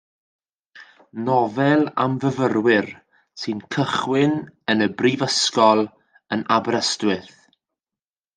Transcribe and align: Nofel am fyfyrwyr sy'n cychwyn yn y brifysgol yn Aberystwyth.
Nofel 1.25 1.83
am 2.05 2.13
fyfyrwyr 2.23 2.87
sy'n 3.41 3.59
cychwyn 3.75 4.35
yn 4.75 4.85
y 4.87 4.89
brifysgol 5.03 5.85
yn 6.37 6.47
Aberystwyth. 6.59 7.31